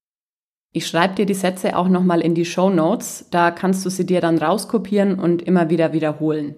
Ich 0.71 0.85
schreibe 0.85 1.15
dir 1.15 1.25
die 1.25 1.33
Sätze 1.33 1.75
auch 1.75 1.87
nochmal 1.87 2.21
in 2.21 2.35
die 2.35 2.45
Show 2.45 2.69
Notes, 2.69 3.29
da 3.31 3.49
kannst 3.49 3.83
du 3.83 3.89
sie 3.89 4.05
dir 4.05 4.21
dann 4.21 4.37
rauskopieren 4.37 5.17
und 5.17 5.41
immer 5.41 5.71
wieder 5.71 5.93
wiederholen. 5.93 6.55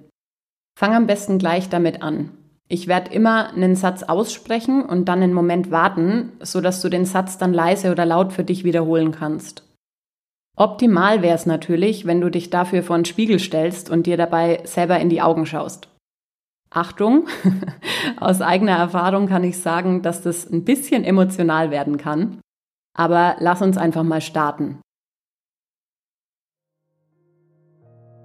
Fang 0.77 0.93
am 0.93 1.07
besten 1.07 1.37
gleich 1.37 1.69
damit 1.69 2.01
an. 2.01 2.31
Ich 2.71 2.87
werde 2.87 3.11
immer 3.11 3.49
einen 3.49 3.75
Satz 3.75 4.03
aussprechen 4.03 4.81
und 4.81 5.09
dann 5.09 5.21
einen 5.21 5.33
Moment 5.33 5.71
warten, 5.71 6.31
sodass 6.39 6.81
du 6.81 6.87
den 6.87 7.03
Satz 7.03 7.37
dann 7.37 7.51
leise 7.51 7.91
oder 7.91 8.05
laut 8.05 8.31
für 8.31 8.45
dich 8.45 8.63
wiederholen 8.63 9.11
kannst. 9.11 9.67
Optimal 10.55 11.21
wäre 11.21 11.35
es 11.35 11.45
natürlich, 11.45 12.05
wenn 12.05 12.21
du 12.21 12.31
dich 12.31 12.49
dafür 12.49 12.81
vor 12.81 12.97
den 12.97 13.03
Spiegel 13.03 13.39
stellst 13.39 13.89
und 13.89 14.05
dir 14.05 14.15
dabei 14.15 14.61
selber 14.63 14.97
in 15.01 15.09
die 15.09 15.21
Augen 15.21 15.45
schaust. 15.45 15.89
Achtung, 16.69 17.27
aus 18.21 18.39
eigener 18.39 18.77
Erfahrung 18.77 19.27
kann 19.27 19.43
ich 19.43 19.59
sagen, 19.59 20.01
dass 20.01 20.21
das 20.21 20.49
ein 20.49 20.63
bisschen 20.63 21.03
emotional 21.03 21.71
werden 21.71 21.97
kann. 21.97 22.39
Aber 22.97 23.35
lass 23.39 23.61
uns 23.61 23.75
einfach 23.75 24.03
mal 24.03 24.21
starten. 24.21 24.79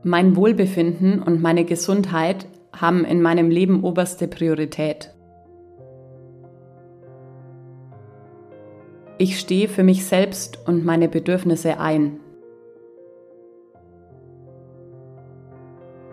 Mein 0.04 0.36
Wohlbefinden 0.36 1.20
und 1.20 1.42
meine 1.42 1.64
Gesundheit 1.64 2.46
haben 2.80 3.04
in 3.04 3.22
meinem 3.22 3.50
Leben 3.50 3.82
oberste 3.82 4.28
Priorität. 4.28 5.14
Ich 9.18 9.40
stehe 9.40 9.68
für 9.68 9.82
mich 9.82 10.04
selbst 10.06 10.66
und 10.68 10.84
meine 10.84 11.08
Bedürfnisse 11.08 11.80
ein. 11.80 12.20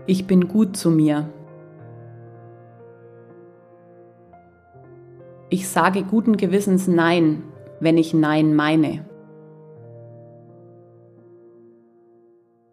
Ich 0.06 0.26
bin 0.26 0.48
gut 0.48 0.78
zu 0.78 0.90
mir. 0.90 1.30
Ich 5.50 5.70
sage 5.70 6.04
guten 6.04 6.36
Gewissens 6.38 6.88
Nein, 6.88 7.44
wenn 7.80 7.98
ich 7.98 8.14
Nein 8.14 8.56
meine. 8.56 9.06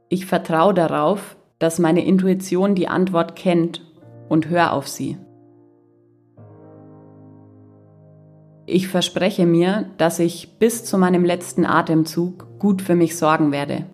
Ich 0.08 0.26
vertraue 0.26 0.74
darauf, 0.74 1.36
dass 1.60 1.78
meine 1.78 2.04
Intuition 2.04 2.74
die 2.74 2.88
Antwort 2.88 3.36
kennt 3.36 3.86
und 4.28 4.48
höre 4.48 4.72
auf 4.72 4.88
sie. 4.88 5.16
Ich 8.66 8.88
verspreche 8.88 9.46
mir, 9.46 9.90
dass 9.98 10.18
ich 10.18 10.58
bis 10.58 10.84
zu 10.84 10.96
meinem 10.96 11.24
letzten 11.24 11.66
Atemzug 11.66 12.46
gut 12.58 12.82
für 12.82 12.94
mich 12.94 13.16
sorgen 13.16 13.52
werde. 13.52 13.84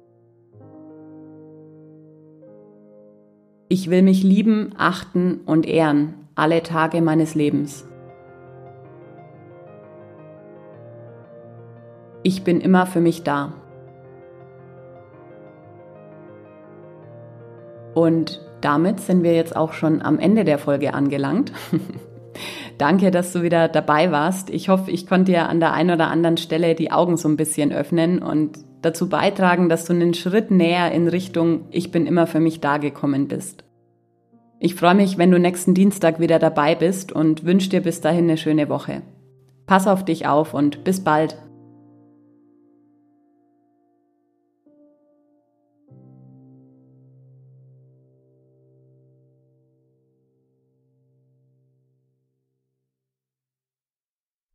Ich 3.69 3.91
will 3.91 4.03
mich 4.03 4.23
lieben, 4.23 4.73
achten 4.79 5.41
und 5.45 5.67
ehren 5.67 6.15
alle 6.37 6.63
Tage 6.63 7.01
meines 7.01 7.35
Lebens. 7.35 7.89
Ich 12.23 12.45
bin 12.45 12.61
immer 12.61 12.87
für 12.87 13.01
mich 13.01 13.23
da. 13.25 13.55
Und 17.97 18.43
damit 18.61 19.01
sind 19.01 19.23
wir 19.23 19.35
jetzt 19.35 19.57
auch 19.57 19.73
schon 19.73 20.03
am 20.03 20.19
Ende 20.19 20.45
der 20.45 20.59
Folge 20.59 20.93
angelangt. 20.93 21.51
Danke, 22.79 23.11
dass 23.11 23.33
du 23.33 23.41
wieder 23.41 23.69
dabei 23.69 24.13
warst. 24.13 24.51
Ich 24.51 24.69
hoffe, 24.69 24.91
ich 24.91 25.07
konnte 25.07 25.33
dir 25.33 25.49
an 25.49 25.61
der 25.61 25.73
einen 25.73 25.93
oder 25.93 26.09
anderen 26.09 26.37
Stelle 26.37 26.75
die 26.75 26.93
Augen 26.93 27.17
so 27.17 27.27
ein 27.27 27.39
bisschen 27.39 27.73
öffnen 27.73 28.23
und 28.23 28.59
dazu 28.83 29.09
beitragen, 29.09 29.71
dass 29.71 29.87
du 29.87 29.95
einen 29.95 30.13
Schritt 30.13 30.51
näher 30.51 30.93
in 30.93 31.09
Richtung 31.09 31.69
Ich 31.71 31.91
bin 31.91 32.07
immer 32.07 32.27
für 32.27 32.39
mich 32.39 32.61
da 32.61 32.77
gekommen 32.77 33.29
bist. 33.29 33.65
Ich 34.61 34.75
freue 34.75 34.95
mich, 34.95 35.17
wenn 35.17 35.31
du 35.31 35.39
nächsten 35.39 35.73
Dienstag 35.73 36.21
wieder 36.21 36.39
dabei 36.39 36.75
bist 36.75 37.13
und 37.13 37.47
wünsche 37.47 37.71
dir 37.71 37.81
bis 37.81 38.03
dahin 38.03 38.25
eine 38.25 38.37
schöne 38.37 38.69
Woche. 38.69 39.01
Pass 39.65 39.87
auf 39.87 40.05
dich 40.05 40.27
auf 40.27 40.53
und 40.53 40.85
bis 40.85 41.03
bald. 41.03 41.39